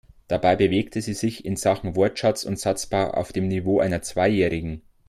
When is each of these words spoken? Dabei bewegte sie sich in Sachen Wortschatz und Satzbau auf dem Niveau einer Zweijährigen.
Dabei 0.27 0.55
bewegte 0.55 0.99
sie 0.99 1.13
sich 1.13 1.45
in 1.45 1.57
Sachen 1.57 1.95
Wortschatz 1.95 2.43
und 2.43 2.57
Satzbau 2.59 3.11
auf 3.11 3.31
dem 3.31 3.47
Niveau 3.49 3.79
einer 3.81 4.01
Zweijährigen. 4.01 4.81